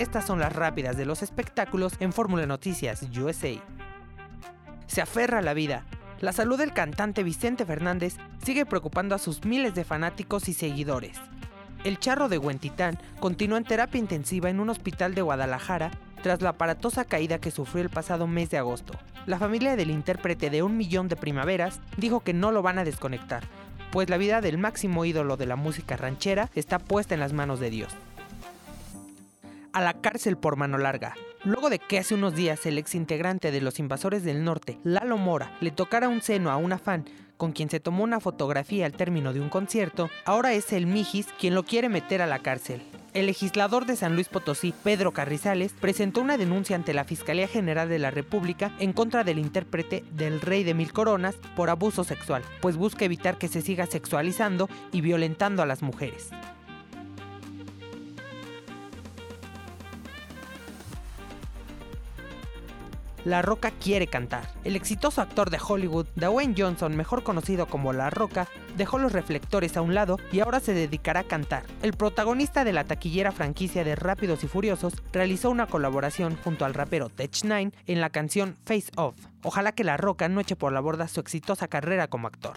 [0.00, 3.52] Estas son las rápidas de los espectáculos en Fórmula Noticias USA.
[4.86, 5.84] Se aferra a la vida.
[6.20, 11.18] La salud del cantante Vicente Fernández sigue preocupando a sus miles de fanáticos y seguidores.
[11.84, 15.90] El charro de Huentitán continúa en terapia intensiva en un hospital de Guadalajara
[16.22, 18.94] tras la aparatosa caída que sufrió el pasado mes de agosto.
[19.26, 22.84] La familia del intérprete de Un Millón de Primaveras dijo que no lo van a
[22.84, 23.42] desconectar,
[23.92, 27.60] pues la vida del máximo ídolo de la música ranchera está puesta en las manos
[27.60, 27.94] de Dios.
[29.72, 31.14] A la cárcel por mano larga.
[31.44, 35.16] Luego de que hace unos días el ex integrante de los Invasores del Norte, Lalo
[35.16, 37.04] Mora, le tocara un seno a una fan
[37.40, 41.26] con quien se tomó una fotografía al término de un concierto, ahora es el Mijis
[41.38, 42.82] quien lo quiere meter a la cárcel.
[43.14, 47.88] El legislador de San Luis Potosí, Pedro Carrizales, presentó una denuncia ante la Fiscalía General
[47.88, 52.42] de la República en contra del intérprete del Rey de Mil Coronas por abuso sexual,
[52.60, 56.28] pues busca evitar que se siga sexualizando y violentando a las mujeres.
[63.24, 64.48] La Roca quiere cantar.
[64.64, 69.76] El exitoso actor de Hollywood, Dwayne Johnson, mejor conocido como La Roca, dejó los reflectores
[69.76, 71.64] a un lado y ahora se dedicará a cantar.
[71.82, 76.74] El protagonista de la taquillera franquicia de Rápidos y Furiosos realizó una colaboración junto al
[76.74, 79.16] rapero Tech9 en la canción Face Off.
[79.42, 82.56] Ojalá que La Roca no eche por la borda su exitosa carrera como actor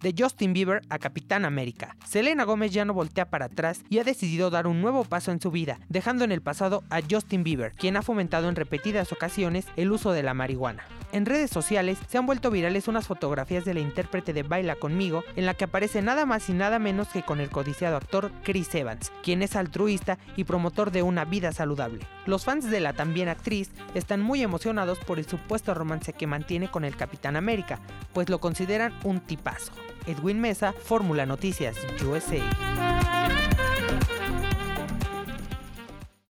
[0.00, 1.96] de Justin Bieber a Capitán América.
[2.06, 5.40] Selena Gómez ya no voltea para atrás y ha decidido dar un nuevo paso en
[5.40, 9.66] su vida, dejando en el pasado a Justin Bieber, quien ha fomentado en repetidas ocasiones
[9.76, 10.84] el uso de la marihuana.
[11.10, 15.24] En redes sociales se han vuelto virales unas fotografías de la intérprete de Baila conmigo,
[15.36, 18.74] en la que aparece nada más y nada menos que con el codiciado actor Chris
[18.74, 22.06] Evans, quien es altruista y promotor de una vida saludable.
[22.26, 26.70] Los fans de la también actriz están muy emocionados por el supuesto romance que mantiene
[26.70, 27.80] con el Capitán América,
[28.12, 29.72] pues lo consideran un tipazo.
[30.08, 32.40] Edwin Mesa, Fórmula Noticias USA.